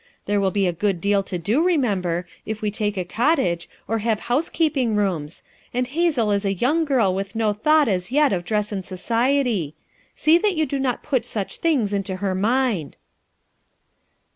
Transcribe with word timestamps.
There 0.25 0.41
will 0.41 0.49
be 0.49 0.65
a 0.65 0.73
good 0.73 0.99
deal 0.99 1.21
to 1.21 1.37
do, 1.37 1.63
remember, 1.63 2.27
if 2.43 2.59
we 2.63 2.71
take 2.71 2.97
a 2.97 3.05
cottage, 3.05 3.69
or 3.87 3.99
have 3.99 4.21
housekeeping 4.21 4.95
rooms, 4.95 5.43
and 5.75 5.85
Hazel 5.85 6.31
is 6.31 6.43
a 6.43 6.55
youmr 6.55 6.85
girl 6.85 7.13
with 7.13 7.35
no 7.35 7.53
thought 7.53 7.87
as 7.87 8.11
yet 8.11 8.33
of 8.33 8.43
dress 8.43 8.71
and 8.71 8.83
society; 8.83 9.75
see 10.15 10.39
that 10.39 10.55
you 10.55 10.65
do 10.65 10.79
not 10.79 11.03
put 11.03 11.23
such 11.23 11.57
things 11.57 11.93
in 11.93 12.01
to 12.05 12.15
her 12.15 12.33
mind." 12.33 12.97